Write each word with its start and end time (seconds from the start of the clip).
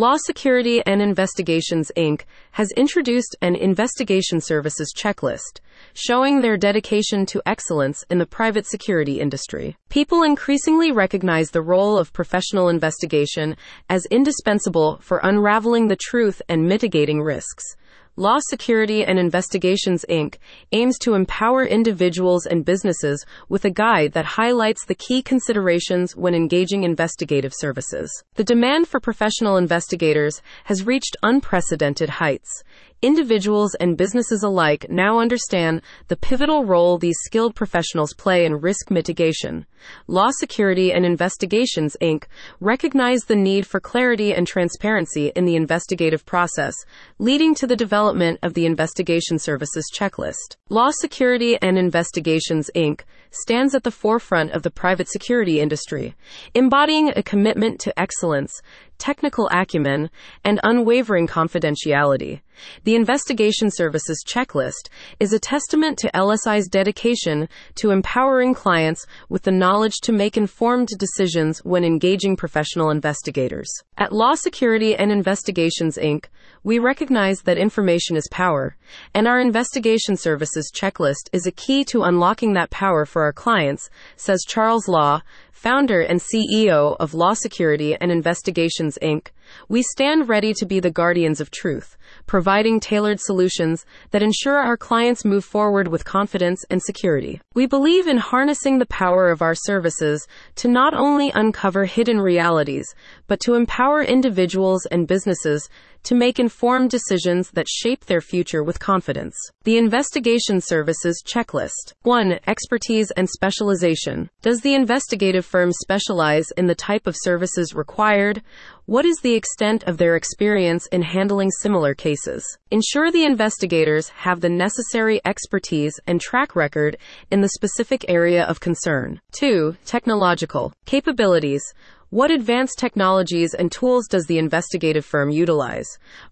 Law 0.00 0.16
Security 0.16 0.82
and 0.86 1.02
Investigations 1.02 1.92
Inc. 1.94 2.22
has 2.52 2.72
introduced 2.72 3.36
an 3.42 3.54
investigation 3.54 4.40
services 4.40 4.94
checklist 4.96 5.60
showing 5.92 6.40
their 6.40 6.56
dedication 6.56 7.26
to 7.26 7.42
excellence 7.44 8.02
in 8.08 8.16
the 8.16 8.24
private 8.24 8.66
security 8.66 9.20
industry. 9.20 9.76
People 9.90 10.22
increasingly 10.22 10.90
recognize 10.90 11.50
the 11.50 11.60
role 11.60 11.98
of 11.98 12.14
professional 12.14 12.70
investigation 12.70 13.58
as 13.90 14.06
indispensable 14.06 14.98
for 15.02 15.20
unraveling 15.22 15.88
the 15.88 15.98
truth 16.00 16.40
and 16.48 16.66
mitigating 16.66 17.20
risks. 17.20 17.76
Law 18.16 18.38
Security 18.40 19.04
and 19.04 19.18
Investigations 19.18 20.04
Inc. 20.08 20.36
aims 20.72 20.98
to 20.98 21.14
empower 21.14 21.64
individuals 21.64 22.44
and 22.44 22.64
businesses 22.64 23.24
with 23.48 23.64
a 23.64 23.70
guide 23.70 24.12
that 24.12 24.24
highlights 24.24 24.84
the 24.84 24.96
key 24.96 25.22
considerations 25.22 26.16
when 26.16 26.34
engaging 26.34 26.82
investigative 26.82 27.52
services. 27.54 28.10
The 28.34 28.44
demand 28.44 28.88
for 28.88 28.98
professional 28.98 29.56
investigators 29.56 30.42
has 30.64 30.84
reached 30.84 31.16
unprecedented 31.22 32.10
heights 32.10 32.64
individuals 33.02 33.74
and 33.76 33.96
businesses 33.96 34.42
alike 34.42 34.86
now 34.90 35.18
understand 35.18 35.82
the 36.08 36.16
pivotal 36.16 36.64
role 36.64 36.98
these 36.98 37.16
skilled 37.24 37.54
professionals 37.54 38.14
play 38.14 38.44
in 38.44 38.60
risk 38.60 38.90
mitigation. 38.90 39.66
Law 40.06 40.30
Security 40.30 40.92
and 40.92 41.06
Investigations, 41.06 41.96
Inc. 42.02 42.24
recognize 42.60 43.24
the 43.24 43.36
need 43.36 43.66
for 43.66 43.80
clarity 43.80 44.34
and 44.34 44.46
transparency 44.46 45.28
in 45.34 45.46
the 45.46 45.56
investigative 45.56 46.26
process, 46.26 46.74
leading 47.18 47.54
to 47.54 47.66
the 47.66 47.76
development 47.76 48.38
of 48.42 48.54
the 48.54 48.66
Investigation 48.66 49.38
Services 49.38 49.90
Checklist. 49.94 50.56
Law 50.68 50.90
Security 50.90 51.56
and 51.62 51.78
Investigations, 51.78 52.70
Inc. 52.74 53.02
stands 53.30 53.74
at 53.74 53.84
the 53.84 53.90
forefront 53.90 54.52
of 54.52 54.62
the 54.62 54.70
private 54.70 55.08
security 55.08 55.60
industry, 55.60 56.14
embodying 56.54 57.08
a 57.16 57.22
commitment 57.22 57.80
to 57.80 57.98
excellence, 57.98 58.60
technical 59.00 59.48
acumen, 59.50 60.10
and 60.44 60.60
unwavering 60.62 61.26
confidentiality. 61.26 62.42
The 62.84 62.94
Investigation 62.94 63.70
Services 63.70 64.22
Checklist 64.26 64.88
is 65.18 65.32
a 65.32 65.38
testament 65.38 65.98
to 65.98 66.10
LSI's 66.12 66.68
dedication 66.68 67.48
to 67.76 67.90
empowering 67.90 68.54
clients 68.54 69.06
with 69.28 69.42
the 69.42 69.50
knowledge 69.50 70.00
to 70.02 70.12
make 70.12 70.36
informed 70.36 70.88
decisions 70.98 71.60
when 71.60 71.84
engaging 71.84 72.36
professional 72.36 72.90
investigators. 72.90 73.72
At 73.96 74.12
Law 74.12 74.34
Security 74.34 74.94
and 74.94 75.10
Investigations 75.10 75.96
Inc., 75.96 76.26
we 76.62 76.78
recognize 76.78 77.40
that 77.42 77.56
information 77.56 78.16
is 78.16 78.28
power, 78.30 78.76
and 79.14 79.26
our 79.26 79.40
Investigation 79.40 80.16
Services 80.16 80.70
Checklist 80.74 81.30
is 81.32 81.46
a 81.46 81.52
key 81.52 81.84
to 81.86 82.02
unlocking 82.02 82.52
that 82.52 82.70
power 82.70 83.06
for 83.06 83.22
our 83.22 83.32
clients, 83.32 83.88
says 84.16 84.44
Charles 84.46 84.86
Law, 84.86 85.22
founder 85.60 86.00
and 86.00 86.22
CEO 86.22 86.96
of 86.98 87.12
Law 87.12 87.34
Security 87.34 87.94
and 87.94 88.10
Investigations 88.10 88.96
Inc., 89.02 89.26
we 89.68 89.82
stand 89.82 90.28
ready 90.28 90.52
to 90.54 90.66
be 90.66 90.80
the 90.80 90.90
guardians 90.90 91.40
of 91.40 91.50
truth, 91.50 91.96
providing 92.26 92.80
tailored 92.80 93.20
solutions 93.20 93.84
that 94.10 94.22
ensure 94.22 94.56
our 94.56 94.76
clients 94.76 95.24
move 95.24 95.44
forward 95.44 95.88
with 95.88 96.04
confidence 96.04 96.64
and 96.70 96.82
security. 96.82 97.40
We 97.54 97.66
believe 97.66 98.06
in 98.06 98.18
harnessing 98.18 98.78
the 98.78 98.86
power 98.86 99.30
of 99.30 99.42
our 99.42 99.54
services 99.54 100.26
to 100.56 100.68
not 100.68 100.94
only 100.94 101.30
uncover 101.34 101.84
hidden 101.84 102.20
realities, 102.20 102.94
but 103.26 103.40
to 103.40 103.54
empower 103.54 104.02
individuals 104.02 104.86
and 104.86 105.06
businesses 105.06 105.68
to 106.02 106.14
make 106.14 106.38
informed 106.38 106.90
decisions 106.90 107.50
that 107.50 107.68
shape 107.68 108.06
their 108.06 108.20
future 108.20 108.62
with 108.62 108.80
confidence. 108.80 109.36
The 109.64 109.76
Investigation 109.76 110.60
Services 110.60 111.22
Checklist 111.26 111.92
1. 112.02 112.40
Expertise 112.46 113.10
and 113.12 113.28
Specialization. 113.28 114.30
Does 114.42 114.60
the 114.60 114.74
investigative 114.74 115.44
firm 115.44 115.72
specialize 115.72 116.50
in 116.56 116.66
the 116.66 116.74
type 116.74 117.06
of 117.06 117.16
services 117.18 117.74
required? 117.74 118.42
What 118.86 119.04
is 119.04 119.18
the 119.18 119.34
extent 119.34 119.84
of 119.84 119.98
their 119.98 120.16
experience 120.16 120.86
in 120.86 121.02
handling 121.02 121.50
similar 121.50 121.94
cases? 121.94 122.42
Ensure 122.70 123.12
the 123.12 123.24
investigators 123.24 124.08
have 124.08 124.40
the 124.40 124.48
necessary 124.48 125.20
expertise 125.24 126.00
and 126.06 126.20
track 126.20 126.56
record 126.56 126.96
in 127.30 127.40
the 127.40 127.50
specific 127.50 128.04
area 128.08 128.44
of 128.44 128.60
concern. 128.60 129.20
2. 129.32 129.76
Technological 129.84 130.72
capabilities. 130.86 131.62
What 132.12 132.32
advanced 132.32 132.76
technologies 132.76 133.54
and 133.54 133.70
tools 133.70 134.08
does 134.08 134.26
the 134.26 134.38
investigative 134.38 135.04
firm 135.04 135.30
utilize? 135.30 135.86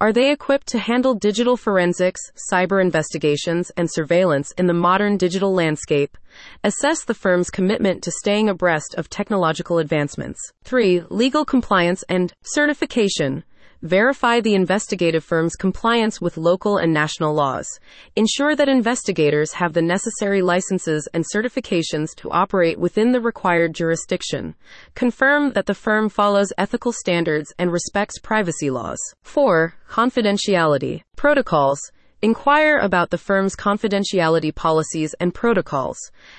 Are 0.00 0.12
they 0.12 0.30
equipped 0.30 0.68
to 0.68 0.78
handle 0.78 1.16
digital 1.16 1.56
forensics, 1.56 2.20
cyber 2.48 2.80
investigations, 2.80 3.72
and 3.76 3.90
surveillance 3.90 4.52
in 4.56 4.68
the 4.68 4.72
modern 4.72 5.16
digital 5.16 5.52
landscape? 5.52 6.16
Assess 6.62 7.04
the 7.04 7.12
firm's 7.12 7.50
commitment 7.50 8.04
to 8.04 8.12
staying 8.12 8.48
abreast 8.48 8.94
of 8.96 9.10
technological 9.10 9.78
advancements. 9.78 10.38
3. 10.62 11.06
Legal 11.10 11.44
compliance 11.44 12.04
and 12.08 12.32
certification. 12.42 13.42
Verify 13.84 14.40
the 14.40 14.54
investigative 14.54 15.22
firm's 15.22 15.56
compliance 15.56 16.18
with 16.18 16.38
local 16.38 16.78
and 16.78 16.90
national 16.90 17.34
laws. 17.34 17.68
Ensure 18.16 18.56
that 18.56 18.66
investigators 18.66 19.52
have 19.52 19.74
the 19.74 19.82
necessary 19.82 20.40
licenses 20.40 21.06
and 21.12 21.22
certifications 21.22 22.14
to 22.16 22.30
operate 22.30 22.78
within 22.78 23.12
the 23.12 23.20
required 23.20 23.74
jurisdiction. 23.74 24.54
Confirm 24.94 25.52
that 25.52 25.66
the 25.66 25.74
firm 25.74 26.08
follows 26.08 26.50
ethical 26.56 26.92
standards 26.92 27.52
and 27.58 27.70
respects 27.70 28.18
privacy 28.18 28.70
laws. 28.70 28.98
4. 29.22 29.74
Confidentiality. 29.90 31.02
Protocols. 31.14 31.78
Inquire 32.24 32.78
about 32.78 33.10
the 33.10 33.18
firm's 33.18 33.54
confidentiality 33.54 34.54
policies 34.54 35.14
and 35.20 35.34
protocols. 35.34 35.98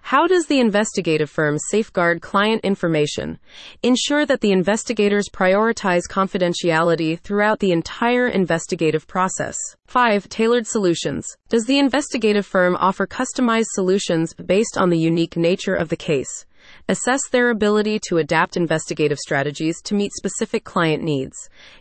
How 0.00 0.26
does 0.26 0.46
the 0.46 0.58
investigative 0.58 1.28
firm 1.28 1.58
safeguard 1.70 2.22
client 2.22 2.64
information? 2.64 3.38
Ensure 3.82 4.24
that 4.24 4.40
the 4.40 4.52
investigators 4.52 5.28
prioritize 5.30 6.04
confidentiality 6.10 7.20
throughout 7.20 7.58
the 7.58 7.72
entire 7.72 8.26
investigative 8.26 9.06
process. 9.06 9.58
5. 9.86 10.30
Tailored 10.30 10.66
solutions. 10.66 11.36
Does 11.50 11.66
the 11.66 11.78
investigative 11.78 12.46
firm 12.46 12.74
offer 12.76 13.06
customized 13.06 13.72
solutions 13.74 14.32
based 14.32 14.78
on 14.78 14.88
the 14.88 14.98
unique 14.98 15.36
nature 15.36 15.74
of 15.74 15.90
the 15.90 15.96
case? 15.96 16.46
Assess 16.88 17.20
their 17.32 17.50
ability 17.50 17.98
to 18.06 18.18
adapt 18.18 18.56
investigative 18.56 19.18
strategies 19.18 19.82
to 19.82 19.94
meet 19.96 20.12
specific 20.12 20.62
client 20.62 21.02
needs. 21.02 21.36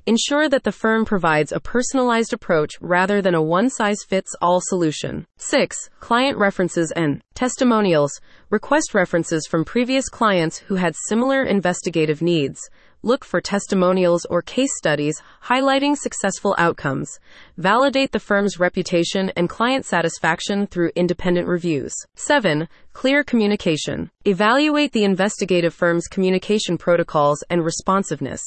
Ensure 0.08 0.50
that 0.50 0.64
the 0.64 0.72
firm 0.72 1.06
provides 1.06 1.52
a 1.52 1.60
personalized 1.60 2.34
approach 2.34 2.72
rather 2.82 3.22
than 3.22 3.36
a 3.36 3.42
one 3.42 3.70
size 3.70 4.00
fits 4.08 4.36
all 4.42 4.62
solution. 4.62 5.28
6. 5.38 5.92
Client 6.00 6.40
references 6.40 6.92
and 6.96 7.22
testimonials. 7.36 8.20
Request 8.50 8.96
references 8.96 9.46
from 9.46 9.64
previous 9.64 10.10
clients 10.10 10.58
who 10.58 10.76
had 10.76 10.96
similar 11.08 11.44
investigative 11.44 12.24
needs 12.24 12.60
look 13.06 13.24
for 13.24 13.40
testimonials 13.40 14.26
or 14.26 14.42
case 14.42 14.76
studies 14.76 15.22
highlighting 15.44 15.96
successful 15.96 16.56
outcomes. 16.58 17.20
Validate 17.58 18.12
the 18.12 18.20
firm's 18.20 18.60
reputation 18.60 19.32
and 19.38 19.48
client 19.48 19.86
satisfaction 19.86 20.68
through 20.68 20.92
independent 20.96 21.48
reviews. 21.48 21.94
7. 22.16 22.68
Clear 22.94 23.24
communication. 23.24 24.10
Evaluate 24.26 24.92
the 24.92 25.04
investigative 25.04 25.74
firm's 25.74 26.08
communication 26.08 26.78
protocols 26.78 27.44
and 27.50 27.64
responsiveness. 27.64 28.42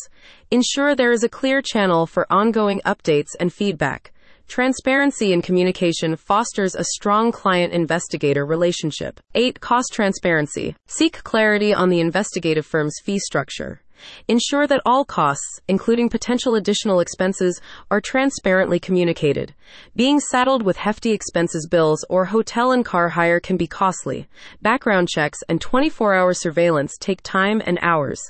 Ensure 0.51 0.95
there 0.95 1.13
is 1.13 1.23
a 1.23 1.29
clear 1.29 1.63
channel 1.63 2.07
for 2.07 2.27
ongoing 2.31 2.81
updates 2.85 3.37
and 3.39 3.53
feedback. 3.53 4.13
Transparency 4.49 5.35
in 5.35 5.43
communication 5.43 6.17
fosters 6.17 6.75
a 6.75 6.83
strong 6.83 7.31
client 7.31 7.75
investigator 7.75 8.47
relationship. 8.47 9.21
8. 9.35 9.61
Cost 9.61 9.93
transparency. 9.93 10.75
Seek 10.87 11.23
clarity 11.23 11.75
on 11.75 11.91
the 11.91 12.01
investigative 12.01 12.65
firm's 12.65 12.99
fee 13.05 13.19
structure. 13.19 13.83
Ensure 14.29 14.67
that 14.67 14.81
all 14.85 15.05
costs, 15.05 15.61
including 15.69 16.09
potential 16.09 16.55
additional 16.55 17.01
expenses, 17.01 17.61
are 17.91 18.01
transparently 18.01 18.79
communicated. 18.79 19.55
Being 19.97 20.21
saddled 20.21 20.63
with 20.63 20.77
hefty 20.77 21.13
expenses 21.13 21.67
bills 21.67 22.05
or 22.09 22.27
hotel 22.27 22.73
and 22.73 22.85
car 22.85 23.11
hire 23.11 23.41
can 23.41 23.57
be 23.57 23.67
costly. 23.67 24.29
Background 24.63 25.09
checks 25.09 25.39
and 25.49 25.61
24 25.61 26.15
hour 26.15 26.35
surveillance 26.35 26.97
take 26.99 27.23
time 27.23 27.63
and 27.65 27.79
hours. 27.83 28.21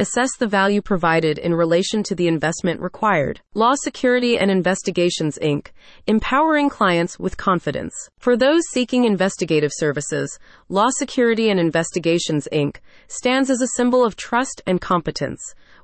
Assess 0.00 0.30
the 0.38 0.46
value 0.46 0.80
provided 0.80 1.38
in 1.38 1.52
relation 1.52 2.04
to 2.04 2.14
the 2.14 2.28
investment 2.28 2.80
required. 2.80 3.40
Law 3.54 3.74
Security 3.74 4.38
and 4.38 4.48
Investigations 4.48 5.36
Inc., 5.42 5.72
empowering 6.06 6.68
clients 6.68 7.18
with 7.18 7.36
confidence. 7.36 7.92
For 8.16 8.36
those 8.36 8.62
seeking 8.70 9.04
investigative 9.04 9.72
services, 9.74 10.38
Law 10.68 10.90
Security 10.90 11.50
and 11.50 11.58
Investigations 11.58 12.46
Inc. 12.52 12.76
stands 13.08 13.50
as 13.50 13.60
a 13.60 13.74
symbol 13.74 14.04
of 14.04 14.14
trust 14.14 14.62
and 14.68 14.80
competence. 14.80 15.40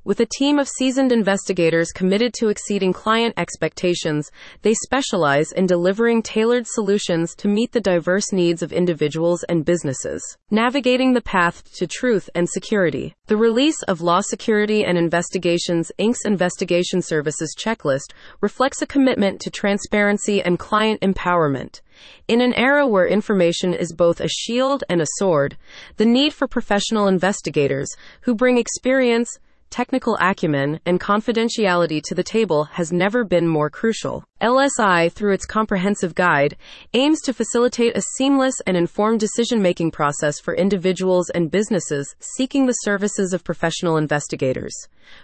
With 0.07 0.21
a 0.21 0.27
team 0.27 0.59
of 0.59 0.69
seasoned 0.69 1.13
investigators 1.13 1.91
committed 1.91 2.35
to 2.35 2.51
exceeding 2.51 2.93
client 2.93 3.33
expectations, 3.39 4.31
they 4.61 4.75
specialize 4.75 5.51
in 5.51 5.65
delivering 5.65 6.23
tailored 6.23 6.67
solutions 6.67 7.35
to 7.37 7.49
meet 7.49 7.73
the 7.73 7.81
diverse 7.81 8.31
needs 8.31 8.63
of 8.63 8.71
individuals 8.71 9.45
and 9.45 9.65
businesses. 9.65 10.23
Navigating 10.51 11.15
the 11.15 11.23
path 11.23 11.65
to 11.77 11.87
truth 11.87 12.29
and 12.35 12.47
security. 12.47 13.15
The 13.29 13.39
release 13.39 13.83
of 13.85 14.03
Law 14.03 14.21
Security 14.21 14.85
and 14.85 14.99
Investigations 14.99 15.91
Inc.'s 15.99 16.27
Investigation 16.27 17.01
Services 17.01 17.57
Checklist 17.59 18.13
reflects 18.43 18.83
a 18.83 18.87
commitment 18.87 19.41
to 19.41 19.51
transparency 19.51 20.43
and 20.43 20.59
client 20.59 21.01
empowerment. 21.01 21.81
In 22.29 22.43
an 22.43 22.53
era 22.55 22.87
where 22.87 23.07
information 23.07 23.73
is 23.73 23.95
both 23.95 24.21
a 24.21 24.29
shield 24.29 24.85
and 24.91 25.01
a 25.01 25.07
sword, 25.17 25.57
the 25.97 26.05
need 26.05 26.35
for 26.35 26.47
professional 26.47 27.09
investigators 27.09 27.89
who 28.23 28.35
bring 28.35 28.59
experience, 28.59 29.39
technical 29.71 30.17
acumen, 30.21 30.81
and 30.87 31.01
confidentiality 31.01 32.01
to 32.05 32.15
the 32.15 32.23
table 32.23 32.65
has 32.65 32.93
never 32.93 33.25
been 33.25 33.49
more 33.49 33.69
crucial. 33.69 34.25
LSI, 34.41 35.11
through 35.11 35.33
its 35.33 35.47
comprehensive 35.47 36.15
guide, 36.15 36.57
aims 36.93 37.21
to 37.23 37.33
facilitate 37.33 37.97
a 37.97 38.03
seamless 38.17 38.55
and 38.67 38.77
informed 38.77 39.21
decision 39.21 39.61
making 39.61 39.91
process 39.91 40.39
for 40.39 40.55
individuals 40.55 41.31
and 41.31 41.51
businesses 41.51 42.15
seeking 42.21 42.67
the 42.67 42.73
services 42.73 43.33
of 43.33 43.45
professional 43.45 43.97
investigators. 43.97 44.75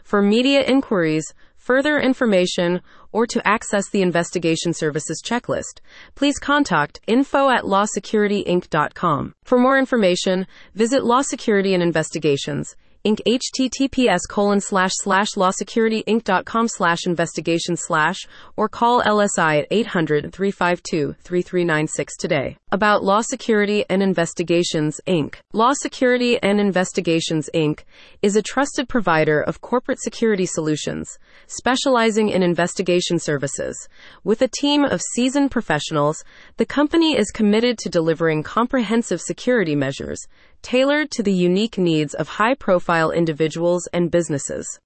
For 0.04 0.22
media 0.22 0.62
inquiries, 0.62 1.34
further 1.56 1.98
information, 1.98 2.80
or 3.12 3.26
to 3.26 3.46
access 3.46 3.88
the 3.88 4.02
investigation 4.02 4.72
services 4.72 5.22
checklist, 5.24 5.80
please 6.14 6.38
contact 6.38 7.00
info 7.06 7.50
at 7.50 7.64
lawsecurityinc.com. 7.64 9.34
For 9.44 9.58
more 9.58 9.78
information, 9.78 10.46
visit 10.74 11.04
Law 11.04 11.22
Security 11.22 11.74
and 11.74 11.82
Investigations 11.82 12.74
Inc. 13.06 13.20
https 13.26 14.20
colon 14.28 14.60
slash 14.60 14.92
slash 14.96 15.30
lawsecurityinc.com 15.30 16.68
slash 16.68 17.06
investigation 17.06 17.74
slash 17.74 18.18
or 18.56 18.68
call 18.68 19.02
LSI 19.02 19.60
at 19.60 19.66
800 19.70 20.32
352 20.32 21.14
3396 21.22 22.16
today. 22.18 22.56
About 22.72 23.02
Law 23.02 23.22
Security 23.22 23.84
and 23.88 24.02
Investigations 24.02 25.00
Inc. 25.06 25.36
Law 25.54 25.72
Security 25.72 26.40
and 26.42 26.60
Investigations 26.60 27.48
Inc. 27.54 27.84
is 28.20 28.36
a 28.36 28.42
trusted 28.42 28.86
provider 28.86 29.40
of 29.40 29.62
corporate 29.62 30.00
security 30.00 30.44
solutions, 30.44 31.18
specializing 31.46 32.28
in 32.28 32.42
investigation 32.42 33.18
services. 33.18 33.88
With 34.24 34.42
a 34.42 34.48
team 34.48 34.84
of 34.84 35.00
seasoned 35.14 35.50
professionals, 35.50 36.22
the 36.58 36.66
company 36.66 37.16
is 37.16 37.30
committed 37.30 37.78
to 37.78 37.88
delivering 37.88 38.42
comprehensive 38.42 39.22
security 39.22 39.74
measures 39.74 40.20
tailored 40.62 41.10
to 41.10 41.22
the 41.22 41.32
unique 41.32 41.78
needs 41.78 42.14
of 42.14 42.28
high 42.28 42.54
profile 42.54 43.10
individuals 43.10 43.88
and 43.92 44.10
businesses. 44.10 44.78